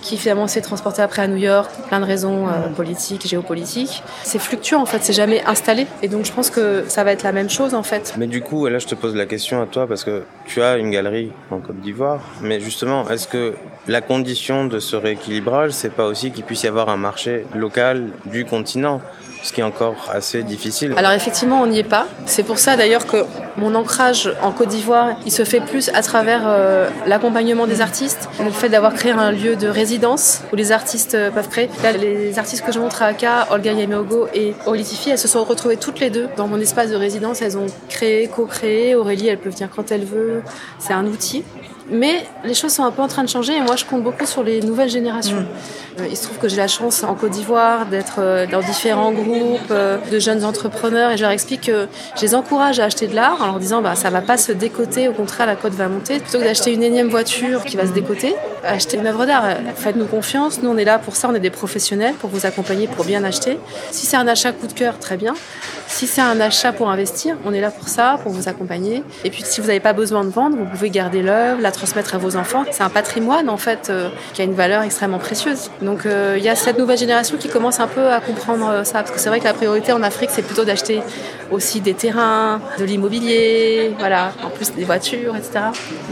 qui 0.03 0.17
finalement 0.17 0.47
s'est 0.47 0.61
transporté 0.61 1.03
après 1.03 1.23
à 1.23 1.29
New 1.29 1.37
York 1.37 1.71
pour 1.75 1.85
plein 1.87 2.01
de 2.01 2.05
raisons 2.05 2.49
euh, 2.49 2.69
politiques, 2.75 3.27
géopolitiques. 3.27 4.03
C'est 4.23 4.39
fluctuant 4.39 4.81
en 4.81 4.87
fait, 4.87 4.99
c'est 5.03 5.13
jamais 5.13 5.43
installé. 5.47 5.87
Et 6.03 6.09
donc 6.09 6.25
je 6.25 6.33
pense 6.33 6.51
que 6.51 6.85
ça 6.89 7.05
va 7.05 7.13
être 7.13 7.23
la 7.23 7.33
même 7.33 7.51
chose 7.51 7.75
en 7.75 7.83
fait. 7.83 8.15
Mais 8.17 8.27
du 8.27 8.43
coup, 8.43 8.67
là 8.67 8.79
je 8.79 8.87
te 8.87 8.95
pose 8.95 9.15
la 9.15 9.27
question 9.27 9.63
à 9.63 9.67
toi 9.67 9.87
parce 9.87 10.05
que 10.05 10.25
tu 10.47 10.63
as 10.63 10.77
une 10.77 10.91
galerie 10.91 11.33
en 11.51 11.61
Côte 11.61 11.81
d'Ivoire, 11.81 12.21
mais 12.43 12.61
justement, 12.61 13.09
est-ce 13.09 13.29
que 13.29 13.55
la 13.87 14.01
condition 14.01 14.67
de 14.67 14.79
ce 14.79 14.97
rééquilibrage, 14.97 15.73
c'est 15.73 15.93
pas 15.93 16.07
aussi 16.07 16.31
qu'il 16.31 16.45
puisse 16.45 16.63
y 16.63 16.69
avoir 16.69 16.89
un 16.89 16.97
marché 16.97 17.47
local 17.55 18.09
du 18.27 18.45
continent 18.45 19.01
ce 19.43 19.53
qui 19.53 19.61
est 19.61 19.65
encore 19.65 20.11
assez 20.13 20.43
difficile? 20.43 20.95
Alors 20.97 21.13
effectivement, 21.13 21.63
on 21.63 21.67
n'y 21.67 21.79
est 21.79 21.85
pas. 21.85 22.07
C'est 22.27 22.43
pour 22.43 22.59
ça 22.59 22.77
d'ailleurs 22.77 23.07
que 23.07 23.25
mon 23.61 23.75
ancrage 23.75 24.33
en 24.43 24.53
Côte 24.53 24.69
d'Ivoire, 24.69 25.17
il 25.27 25.31
se 25.31 25.45
fait 25.45 25.61
plus 25.61 25.91
à 25.91 26.03
travers 26.03 26.43
euh, 26.47 26.89
l'accompagnement 27.07 27.67
des 27.67 27.83
artistes, 27.83 28.29
le 28.43 28.51
fait 28.51 28.71
d'avoir 28.71 28.95
créé 28.95 29.13
un 29.13 29.31
lieu 29.31 29.55
de 29.55 29.69
résidence 29.69 30.41
où 30.51 30.57
les 30.57 30.73
artistes 30.73 31.15
euh, 31.15 31.31
peuvent 31.31 31.49
créer. 31.49 31.69
Les 32.01 32.39
artistes 32.39 32.65
que 32.65 32.73
je 32.73 32.81
montre 32.81 33.03
à 33.03 33.07
Aka, 33.07 33.49
Olga 33.51 33.73
Yameogo 33.73 34.29
et 34.35 34.55
Olitifi, 34.67 35.11
elles 35.11 35.19
se 35.19 35.29
sont 35.29 35.45
retrouvées 35.45 35.77
toutes 35.77 36.01
les 36.01 36.09
deux 36.09 36.29
dans 36.39 36.49
mon 36.49 36.59
espace 36.59 36.91
de 36.91 36.97
résidence. 36.97 37.43
Elles 37.43 37.59
ont 37.59 37.67
créé, 37.89 38.29
co-créé. 38.29 38.95
Aurélie, 38.95 39.29
elle 39.29 39.39
peut 39.39 39.51
venir 39.51 39.69
quand 39.75 39.93
elle 39.93 40.05
veut. 40.05 40.43
C'est 40.79 40.95
un 40.95 41.05
outil. 41.05 41.45
Mais 41.91 42.25
les 42.45 42.55
choses 42.55 42.73
sont 42.73 42.85
un 42.85 42.91
peu 42.91 43.03
en 43.03 43.09
train 43.09 43.25
de 43.25 43.29
changer 43.29 43.57
et 43.57 43.61
moi 43.61 43.77
je 43.77 43.85
compte 43.85 44.03
beaucoup 44.03 44.27
sur 44.27 44.43
les 44.43 44.61
nouvelles 44.61 44.89
générations. 44.89 45.41
Mm. 45.41 45.47
Euh, 46.01 46.07
il 46.09 46.17
se 46.17 46.25
trouve 46.25 46.39
que 46.39 46.49
j'ai 46.49 46.57
la 46.57 46.69
chance 46.69 47.03
en 47.03 47.15
Côte 47.15 47.33
d'Ivoire 47.33 47.87
d'être 47.87 48.17
euh, 48.19 48.47
dans 48.47 48.61
différents 48.61 49.13
groupes 49.13 49.71
euh, 49.71 49.99
de 50.11 50.19
jeunes 50.19 50.45
entrepreneurs 50.45 51.11
et 51.11 51.17
je 51.17 51.23
leur 51.23 51.33
explique 51.33 51.63
que 51.63 51.89
je 52.17 52.23
les 52.23 52.35
encourage 52.35 52.79
à 52.79 52.85
acheter 52.85 53.07
de 53.07 53.15
l'art 53.15 53.43
en 53.43 53.47
leur 53.47 53.59
disant 53.59 53.83
bah 53.83 53.97
ça 53.97 54.11
va 54.11 54.21
pas 54.21 54.37
se 54.37 54.53
décoter, 54.53 55.09
au 55.09 55.13
contraire 55.13 55.47
la 55.47 55.57
cote 55.57 55.73
va 55.73 55.89
monter. 55.89 56.21
Plutôt 56.21 56.39
que 56.39 56.45
d'acheter 56.45 56.73
une 56.73 56.83
énième 56.83 57.09
voiture 57.09 57.65
qui 57.65 57.77
va 57.77 57.87
se 57.87 57.93
décoter, 57.93 58.35
acheter 58.65 58.97
une 58.97 59.07
œuvre 59.07 59.27
d'art. 59.27 59.45
Faites-nous 59.77 60.07
confiance, 60.07 60.63
nous 60.63 60.71
on 60.71 60.77
est 60.77 60.85
là 60.85 60.99
pour 60.99 61.17
ça, 61.17 61.29
on 61.29 61.35
est 61.35 61.41
des 61.41 61.51
professionnels 61.51 62.15
pour 62.15 62.31
vous 62.31 62.47
accompagner, 62.47 62.87
pour 62.87 63.05
bien 63.05 63.25
acheter. 63.25 63.59
Si 63.91 64.07
c'est 64.07 64.17
un 64.17 64.29
achat 64.29 64.53
coup 64.53 64.67
de 64.67 64.73
cœur, 64.73 64.99
très 64.99 65.17
bien. 65.17 65.35
Si 65.87 66.07
c'est 66.07 66.21
un 66.21 66.41
achat 66.41 66.73
pour 66.73 66.89
investir, 66.89 67.37
on 67.45 67.53
est 67.53 67.61
là 67.61 67.71
pour 67.71 67.89
ça, 67.89 68.19
pour 68.23 68.33
vous 68.33 68.49
accompagner. 68.49 69.03
Et 69.25 69.31
puis 69.31 69.43
si 69.45 69.61
vous 69.61 69.67
n'avez 69.67 69.81
pas 69.81 69.93
besoin 69.93 70.25
de 70.25 70.31
vendre, 70.31 70.57
vous 70.57 70.65
pouvez 70.65 70.89
garder 70.89 71.21
l'œuvre, 71.21 71.61
la 71.61 71.73
transmettre 71.73 72.15
à 72.15 72.19
vos 72.19 72.37
enfants. 72.37 72.65
C'est 72.71 72.83
un 72.83 72.89
patrimoine 72.89 73.49
en 73.49 73.57
fait 73.57 73.89
euh, 73.91 74.09
qui 74.33 74.41
a 74.41 74.45
une 74.45 74.55
valeur 74.55 74.83
extrêmement 74.83 75.19
précieuse. 75.19 75.71
Donc 75.83 76.07
euh, 76.07 76.37
il 76.39 76.45
y 76.45 76.49
a 76.49 76.55
cette 76.55 76.79
nouvelle 76.79 76.99
génération 76.99 77.37
qui 77.37 77.49
commence 77.49 77.81
un 77.81 77.89
peu 77.89 78.09
à 78.13 78.21
comprendre 78.21 78.69
euh, 78.69 78.85
ça, 78.85 79.01
parce 79.01 79.11
que 79.11 79.19
c'est 79.19 79.29
vrai 79.29 79.41
que 79.41 79.45
la 79.45 79.55
priorité 79.55 79.93
en 79.93 80.03
Afrique 80.03 80.31
c'est 80.33 80.43
plutôt 80.43 80.65
d'acheter 80.65 81.03
aussi 81.51 81.81
des 81.81 81.95
terrains, 81.95 82.61
de 82.79 82.85
l'immobilier, 82.85 83.95
voilà, 83.99 84.33
en 84.45 84.51
plus 84.51 84.73
des 84.73 84.85
voitures, 84.85 85.35
etc. 85.37 85.61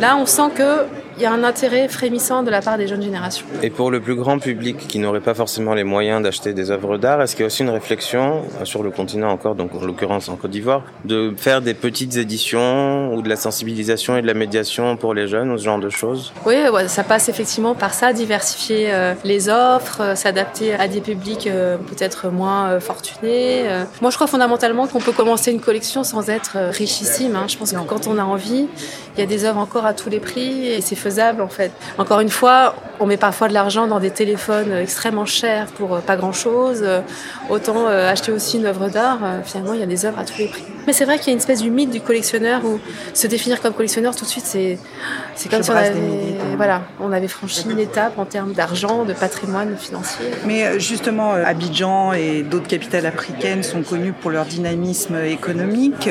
Là 0.00 0.17
on 0.17 0.26
sent 0.26 0.50
que 0.57 0.87
il 1.18 1.22
y 1.22 1.26
a 1.26 1.32
un 1.32 1.42
intérêt 1.42 1.88
frémissant 1.88 2.44
de 2.44 2.50
la 2.50 2.62
part 2.62 2.78
des 2.78 2.87
jeunes 2.87 3.02
générations. 3.02 3.44
Et 3.62 3.70
pour 3.70 3.90
le 3.90 4.00
plus 4.00 4.14
grand 4.14 4.38
public 4.38 4.76
qui 4.87 5.00
n'aurait 5.00 5.20
pas 5.20 5.34
forcément 5.34 5.75
les 5.75 5.82
moyens 5.82 6.22
d'acheter 6.22 6.52
des 6.52 6.70
œuvres 6.70 6.96
d'art, 6.96 7.20
est-ce 7.20 7.34
qu'il 7.34 7.42
y 7.42 7.44
a 7.44 7.46
aussi 7.46 7.64
une 7.64 7.70
réflexion 7.70 8.42
euh, 8.60 8.64
sur 8.64 8.84
le 8.84 8.90
continent 8.92 9.28
encore, 9.30 9.56
donc 9.56 9.75
en 9.75 9.84
l'occurrence 9.84 10.28
en 10.28 10.37
Côte 10.37 10.52
d'Ivoire, 10.52 10.84
de 11.04 11.34
faire 11.37 11.60
des 11.60 11.75
petites 11.75 12.16
éditions 12.16 13.12
ou 13.14 13.22
de 13.22 13.28
la 13.28 13.34
sensibilisation 13.34 14.16
et 14.16 14.22
de 14.22 14.28
la 14.28 14.34
médiation 14.34 14.96
pour 14.96 15.12
les 15.12 15.26
jeunes 15.26 15.50
ou 15.50 15.58
ce 15.58 15.64
genre 15.64 15.80
de 15.80 15.90
choses? 15.90 16.32
Oui, 16.46 16.54
ça 16.87 17.02
passe 17.02 17.28
effectivement 17.28 17.75
par 17.75 17.94
ça, 17.94 18.12
diversifier 18.12 18.92
euh, 18.92 19.14
les 19.25 19.48
offres, 19.48 20.00
euh, 20.00 20.14
s'adapter 20.14 20.75
à 20.75 20.87
des 20.87 21.00
publics 21.00 21.48
peut-être 21.88 22.28
moins 22.28 22.78
fortunés. 22.80 23.64
Moi, 24.00 24.10
je 24.10 24.16
crois 24.16 24.26
fondamentalement 24.26 24.87
qu'on 24.87 25.00
peut 25.00 25.12
commencer 25.12 25.50
une 25.50 25.60
collection 25.60 26.04
sans 26.04 26.28
être 26.30 26.58
richissime. 26.70 27.34
Hein. 27.34 27.46
Je 27.48 27.56
pense 27.56 27.72
que 27.72 27.78
quand 27.87 28.06
on 28.06 28.18
a 28.18 28.22
envie, 28.22 28.68
il 29.18 29.22
y 29.22 29.25
a 29.25 29.26
des 29.26 29.44
œuvres 29.44 29.58
encore 29.58 29.84
à 29.84 29.94
tous 29.94 30.08
les 30.08 30.20
prix 30.20 30.68
et 30.68 30.80
c'est 30.80 30.94
faisable 30.94 31.42
en 31.42 31.48
fait. 31.48 31.72
Encore 31.98 32.20
une 32.20 32.28
fois, 32.28 32.76
on 33.00 33.07
met 33.07 33.17
parfois 33.17 33.49
de 33.49 33.55
l'argent 33.55 33.87
dans 33.87 34.00
des 34.00 34.11
téléphones 34.11 34.73
extrêmement 34.73 35.26
chers 35.26 35.67
pour 35.67 35.95
euh, 35.95 36.00
pas 36.00 36.17
grand 36.17 36.33
chose. 36.33 36.81
Euh, 36.83 37.00
autant 37.49 37.87
euh, 37.87 38.11
acheter 38.11 38.33
aussi 38.33 38.59
une 38.59 38.67
œuvre 38.67 38.88
d'art. 38.88 39.21
Finalement, 39.45 39.75
il 39.75 39.81
y 39.81 39.83
a 39.83 39.87
des 39.87 40.05
œuvres 40.05 40.19
à 40.19 40.25
tous 40.25 40.38
les 40.38 40.49
prix. 40.49 40.64
Mais 40.87 40.93
c'est 40.93 41.05
vrai 41.05 41.19
qu'il 41.19 41.28
y 41.28 41.31
a 41.31 41.33
une 41.33 41.38
espèce 41.38 41.61
du 41.61 41.71
mythe 41.71 41.90
du 41.90 42.00
collectionneur 42.00 42.64
où 42.64 42.81
se 43.12 43.26
définir 43.26 43.61
comme 43.61 43.75
collectionneur 43.75 44.17
tout 44.17 44.25
de 44.25 44.31
suite, 44.31 44.47
c'est 44.47 44.78
c'est 45.35 45.50
comme 45.50 45.62
si 45.62 45.71
on 45.71 45.75
avait, 45.75 45.93
voilà, 46.57 46.83
on 47.00 47.12
avait 47.12 47.28
franchi 47.28 47.64
une 47.71 47.78
étape 47.78 48.19
en 48.19 48.25
termes 48.25 48.52
d'argent, 48.52 49.05
de 49.05 49.12
patrimoine 49.12 49.76
financier. 49.76 50.26
Mais 50.47 50.81
justement, 50.81 51.33
Abidjan 51.33 52.12
et 52.12 52.43
d'autres 52.43 52.67
capitales 52.67 53.07
africaines 53.07 53.62
sont 53.62 53.83
connues 53.83 54.12
pour 54.12 54.31
leur 54.31 54.47
dynamisme 54.47 55.17
économique. 55.25 56.09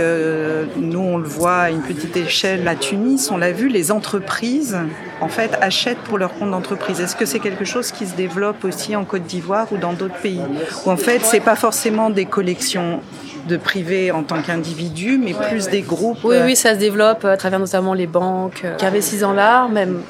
Nous, 0.78 1.00
on 1.00 1.18
le 1.18 1.28
voit 1.28 1.58
à 1.58 1.70
une 1.72 1.82
petite 1.82 2.16
échelle 2.16 2.68
à 2.68 2.76
Tunis, 2.76 3.30
on 3.32 3.38
l'a 3.38 3.52
vu, 3.52 3.68
les 3.70 3.92
entreprises 3.92 4.78
en 5.22 5.30
fait 5.30 5.58
achètent 5.62 6.00
pour 6.00 6.18
leur 6.18 6.34
compte 6.34 6.52
d'entreprise. 6.52 7.00
Est-ce 7.00 7.16
que 7.16 7.26
c'est 7.26 7.40
quelque 7.40 7.66
chose 7.66 7.92
qui 7.92 8.06
se 8.06 8.16
développe 8.16 8.64
aussi 8.64 8.96
en 8.96 9.06
Côte 9.06 9.24
d'Ivoire 9.24 9.68
ou 9.72 9.78
dans 9.78 9.94
d'autres 9.94 10.20
pays 10.22 10.42
Où 10.86 10.92
en 10.92 10.98
fait, 10.98 11.22
c'est 11.24 11.40
pas 11.40 11.56
forcément 11.56 12.10
des 12.10 12.26
collections 12.26 13.02
de 13.48 13.58
privés 13.58 14.12
en 14.12 14.24
tant 14.24 14.42
qu'individus, 14.42 15.18
mais 15.18 15.34
plus 15.34 15.70
des 15.70 15.82
groupes. 15.82 16.20
Oui, 16.24 16.38
oui, 16.44 16.56
ça 16.56 16.74
se 16.74 16.80
développe 16.80 17.24
à 17.26 17.38
travers 17.38 17.60
notamment 17.60 17.94
les 17.94 18.08
banques 18.08 18.66
qui 18.78 18.86
investissent 18.86 19.22
dans 19.22 19.34
l'art, 19.34 19.70
même 19.70 20.02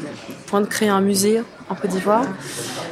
point 0.47 0.61
de 0.61 0.65
créer 0.65 0.89
un 0.89 1.01
musée 1.01 1.41
en 1.69 1.75
Côte 1.75 1.91
d'Ivoire. 1.91 2.25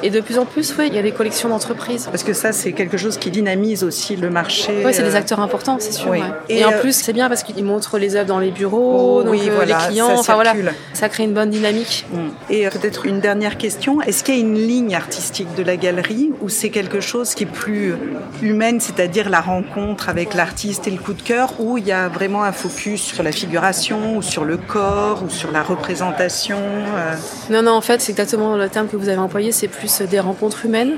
Et 0.03 0.10
de 0.10 0.20
plus 0.20 0.38
en 0.38 0.46
plus, 0.46 0.75
oui, 0.77 0.88
il 0.88 0.96
y 0.96 1.00
a 1.00 1.01
des 1.01 1.12
collections 1.12 1.50
d'entreprises. 1.50 2.08
Parce 2.12 2.24
que 2.24 2.34
ça, 2.34 2.51
c'est 2.51 2.74
quelque 2.74 2.98
chose 2.98 3.17
qui 3.17 3.32
dynamise 3.32 3.84
aussi 3.84 4.15
le 4.15 4.29
marché. 4.29 4.84
Oui, 4.86 4.94
c'est 4.94 5.03
des 5.03 5.15
euh, 5.15 5.17
acteurs 5.17 5.39
importants, 5.39 5.77
c'est 5.79 5.94
sûr. 5.94 6.13
Et, 6.50 6.65
en 6.65 6.72
euh, 6.72 6.79
plus, 6.79 6.94
c'est 6.94 7.13
bien 7.13 7.29
parce 7.29 7.44
qu'ils 7.44 7.63
montrent 7.63 7.98
les 7.98 8.15
œuvres 8.15 8.27
dans 8.27 8.39
les 8.39 8.51
bureaux, 8.51 9.22
oh, 9.22 9.27
oui, 9.27 9.41
euh, 9.50 9.65
les 9.65 9.74
clients. 9.74 10.10
Ça 10.10 10.20
enfin 10.20 10.36
voilà, 10.36 10.53
ça 10.94 11.10
crée 11.10 11.24
une 11.24 11.34
bonne 11.34 11.50
dynamique. 11.50 12.05
Mm. 12.12 12.17
Et 12.50 12.67
peut-être 12.70 13.05
une 13.05 13.20
dernière 13.20 13.58
question 13.58 14.01
est-ce 14.01 14.24
qu'il 14.24 14.36
y 14.36 14.38
a 14.38 14.41
une 14.41 14.58
ligne 14.58 14.96
artistique 14.96 15.53
de 15.55 15.63
la 15.63 15.77
galerie 15.77 16.32
ou 16.41 16.50
c'est 16.50 16.70
quelque 16.70 17.00
chose 17.00 17.34
qui 17.34 17.44
est 17.44 17.48
plus 17.48 17.96
humaine, 18.41 18.79
c'est-à-dire 18.79 19.29
la 19.29 19.41
rencontre 19.41 20.10
avec 20.10 20.34
l'artiste 20.34 20.88
et 20.88 20.91
le 20.91 20.98
coup 20.98 21.13
de 21.13 21.22
cœur, 21.22 21.53
ou 21.60 21.77
il 21.77 21.88
y 21.88 21.91
a 21.91 22.10
vraiment 22.10 22.44
un 22.44 22.51
focus 22.51 23.01
sur 23.01 23.24
la 23.24 23.32
figuration 23.32 24.17
ou 24.17 24.22
sur 24.22 24.44
le 24.44 24.58
corps 24.58 25.24
ou 25.24 25.29
sur 25.29 25.51
la 25.51 25.63
représentation 25.63 26.60
Non, 27.50 27.62
non, 27.62 27.72
en 27.72 27.82
fait, 27.82 28.01
c'est 28.01 28.12
exactement 28.12 28.55
le 28.55 28.64
terme 28.69 28.88
que 28.88 28.95
vous 28.95 29.10
avez 29.10 29.19
employé, 29.19 29.51
c'est 29.51 29.67
plus 29.67 30.01
des 30.01 30.19
rencontres 30.19 30.65
humaines. 30.65 30.98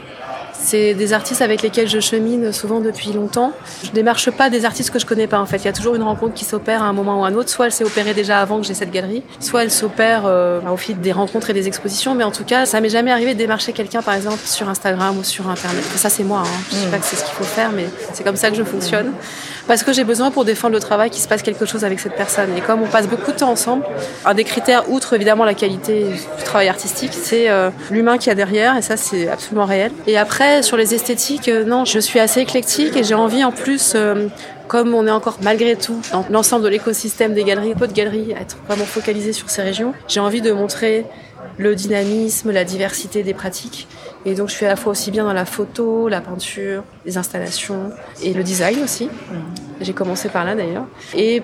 C'est 0.60 0.94
des 0.94 1.14
artistes 1.14 1.42
avec 1.42 1.62
lesquels 1.62 1.88
je 1.88 2.00
chemine 2.00 2.52
souvent 2.52 2.80
depuis 2.80 3.14
longtemps. 3.14 3.54
Je 3.84 3.90
ne 3.90 3.96
démarche 3.96 4.32
pas 4.32 4.50
des 4.50 4.66
artistes 4.66 4.92
que 4.92 5.00
je 5.00 5.06
connais 5.06 5.28
pas 5.28 5.40
en 5.40 5.46
fait. 5.46 5.58
Il 5.58 5.66
y 5.66 5.70
a 5.70 5.74
toujours 5.74 5.96
une 5.96 6.04
rencontre 6.04 6.34
qui 6.34 6.46
s'opère 6.46 6.84
à 6.84 6.86
un 6.86 6.94
moment 6.94 7.22
ou 7.22 7.26
à 7.26 7.28
un 7.28 7.34
autre. 7.36 7.50
Soit 7.50 7.68
elle 7.68 7.72
s'est 7.72 7.86
opérée 7.86 8.14
déjà 8.14 8.40
avant 8.42 8.60
que 8.60 8.66
j'ai 8.66 8.74
cette 8.74 8.92
galerie, 8.92 9.24
soit 9.40 9.64
elle 9.64 9.72
s'opère 9.72 10.24
euh, 10.26 10.60
au 10.72 10.78
fil 10.78 11.00
des 11.00 11.12
rencontres 11.12 11.50
et 11.50 11.54
des 11.54 11.68
expositions. 11.68 12.16
Mais 12.16 12.24
en 12.24 12.32
tout 12.32 12.44
cas, 12.44 12.66
ça 12.66 12.82
m'est 12.82 12.90
jamais 12.90 13.12
arrivé 13.12 13.34
de 13.34 13.40
démarcher 13.40 13.74
quelqu'un 13.74 14.02
par 14.02 14.16
exemple 14.16 14.40
sur 14.46 14.68
Instagram 14.70 15.18
ou 15.18 15.24
sur 15.24 15.50
Internet. 15.50 15.84
Ça 15.96 16.10
c'est 16.10 16.24
moi. 16.24 16.44
Hein. 16.46 16.60
Je 16.72 16.78
ne 16.78 16.82
sais 16.82 16.88
pas 16.90 16.98
que 16.98 17.06
c'est 17.06 17.16
ce 17.16 17.24
qu'il 17.24 17.36
faut 17.36 17.44
faire, 17.44 17.72
mais 17.72 17.88
c'est 18.14 18.24
comme 18.24 18.36
ça 18.36 18.50
que 18.50 18.56
je 18.56 18.64
fonctionne 18.64 19.14
parce 19.68 19.84
que 19.84 19.94
j'ai 19.94 20.04
besoin 20.04 20.32
pour 20.32 20.46
défendre 20.46 20.74
le 20.74 20.80
travail 20.80 21.10
qu'il 21.10 21.22
se 21.22 21.28
passe 21.28 21.42
quelque 21.42 21.66
chose 21.66 21.84
avec 21.84 22.00
cette 22.00 22.16
personne. 22.16 22.50
Et 22.58 22.62
comme 22.62 22.82
on 22.82 22.88
passe 22.88 23.08
beaucoup 23.08 23.32
de 23.32 23.38
temps 23.38 23.52
ensemble, 23.52 23.84
un 24.26 24.34
des 24.34 24.46
critères, 24.46 24.90
outre 24.90 25.14
évidemment 25.14 25.44
la 25.44 25.54
qualité 25.54 26.06
du 26.06 26.44
travail 26.44 26.70
artistique, 26.70 27.12
c'est 27.14 27.50
euh, 27.50 27.70
l'humain 27.92 28.18
qu'il 28.18 28.28
y 28.28 28.32
a 28.32 28.36
derrière, 28.36 28.78
et 28.78 28.82
ça 28.82 28.98
c'est 28.98 29.28
absolument 29.28 29.66
réel. 29.66 29.92
Et 30.08 30.18
après, 30.18 30.47
sur 30.62 30.78
les 30.78 30.94
esthétiques, 30.94 31.50
euh, 31.50 31.66
non, 31.66 31.84
je 31.86 32.00
suis 32.00 32.20
assez 32.20 32.42
éclectique 32.42 32.96
et 32.96 33.04
j'ai 33.04 33.16
envie 33.16 33.44
en 33.44 33.52
plus 33.52 33.94
euh, 33.96 34.28
comme 34.68 34.94
on 34.94 35.06
est 35.06 35.12
encore 35.12 35.40
malgré 35.42 35.76
tout 35.76 36.00
dans 36.12 36.26
l'ensemble 36.30 36.64
de 36.64 36.70
l'écosystème 36.70 37.34
des 37.34 37.44
galeries, 37.44 37.76
peu 37.76 37.88
de 37.88 37.94
galeries, 37.94 38.34
à 38.34 38.42
être 38.42 38.58
vraiment 38.66 38.86
focalisé 38.86 39.34
sur 39.34 39.50
ces 39.50 39.62
régions, 39.62 39.94
j'ai 40.08 40.20
envie 40.20 40.42
de 40.42 40.52
montrer 40.52 41.06
le 41.58 41.76
dynamisme, 41.76 42.52
la 42.52 42.64
diversité 42.64 43.24
des 43.24 43.34
pratiques. 43.34 43.88
Et 44.26 44.36
donc 44.36 44.50
je 44.50 44.56
suis 44.56 44.66
à 44.66 44.70
la 44.70 44.76
fois 44.76 44.92
aussi 44.92 45.12
bien 45.12 45.26
dans 45.26 45.34
la 45.34 45.46
photo, 45.46 46.08
la 46.08 46.22
peinture, 46.22 46.84
les 47.06 47.18
installations 47.18 47.92
et 48.24 48.34
le 48.34 48.44
design 48.44 48.84
aussi. 48.84 49.10
J'ai 49.82 49.94
commencé 49.94 50.30
par 50.30 50.46
là 50.46 50.56
d'ailleurs. 50.56 50.86
Et 51.16 51.44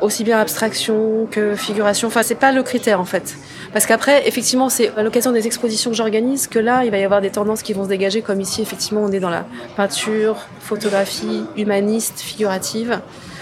aussi 0.00 0.24
bien 0.24 0.38
abstraction 0.38 1.26
que 1.30 1.54
figuration. 1.54 2.08
Enfin, 2.08 2.22
c'est 2.22 2.34
pas 2.34 2.52
le 2.52 2.62
critère 2.62 3.00
en 3.00 3.04
fait. 3.04 3.36
Parce 3.72 3.86
qu'après, 3.86 4.26
effectivement, 4.26 4.68
c'est 4.68 4.96
à 4.96 5.02
l'occasion 5.02 5.32
des 5.32 5.46
expositions 5.46 5.90
que 5.90 5.96
j'organise 5.96 6.46
que 6.46 6.58
là, 6.58 6.84
il 6.84 6.90
va 6.90 6.98
y 6.98 7.04
avoir 7.04 7.20
des 7.20 7.30
tendances 7.30 7.62
qui 7.62 7.72
vont 7.72 7.84
se 7.84 7.88
dégager, 7.88 8.22
comme 8.22 8.40
ici, 8.40 8.62
effectivement, 8.62 9.02
on 9.02 9.12
est 9.12 9.20
dans 9.20 9.30
la 9.30 9.44
peinture, 9.76 10.36
photographie, 10.60 11.44
humaniste, 11.56 12.20
figurative. 12.20 13.00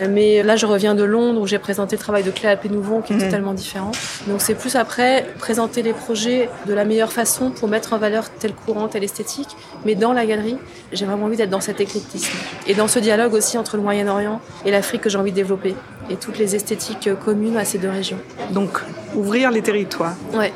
Mais 0.08 0.42
là, 0.42 0.56
je 0.56 0.66
reviens 0.66 0.94
de 0.94 1.04
Londres 1.04 1.40
où 1.40 1.46
j'ai 1.46 1.58
présenté 1.58 1.96
le 1.96 2.00
travail 2.00 2.22
de 2.22 2.30
Cléa 2.30 2.56
Pénouvon 2.56 3.00
qui 3.00 3.12
est 3.12 3.16
mhm. 3.16 3.22
totalement 3.22 3.54
différent. 3.54 3.92
Donc 4.26 4.40
c'est 4.40 4.54
plus 4.54 4.76
après 4.76 5.26
présenter 5.38 5.82
les 5.82 5.92
projets 5.92 6.50
de 6.66 6.74
la 6.74 6.84
meilleure 6.84 7.12
façon 7.12 7.50
pour 7.50 7.68
mettre 7.68 7.92
en 7.92 7.98
valeur 7.98 8.28
tel 8.30 8.52
courant, 8.52 8.88
telle 8.88 9.04
esthétique. 9.04 9.48
Mais 9.84 9.94
dans 9.94 10.12
la 10.12 10.26
galerie, 10.26 10.58
j'ai 10.92 11.06
vraiment 11.06 11.26
envie 11.26 11.36
d'être 11.36 11.50
dans 11.50 11.60
cet 11.60 11.80
éclectisme. 11.80 12.36
Et 12.66 12.74
dans 12.74 12.88
ce 12.88 12.98
dialogue 12.98 13.32
aussi 13.32 13.56
entre 13.56 13.76
le 13.76 13.82
Moyen-Orient 13.82 14.40
et 14.64 14.70
l'Afrique 14.70 15.02
que 15.02 15.08
j'ai 15.08 15.18
envie 15.18 15.30
de 15.30 15.36
développer. 15.36 15.74
Et 16.10 16.16
toutes 16.16 16.38
les 16.38 16.54
esthétiques 16.54 17.10
communes 17.24 17.56
à 17.56 17.64
ces 17.64 17.78
deux 17.78 17.90
régions. 17.90 18.18
Donc, 18.50 18.80
ouvrir 19.14 19.50
les 19.50 19.62
territoires. 19.62 20.14
Ouais. 20.32 20.52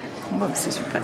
c'est 0.55 0.71
super. 0.71 1.03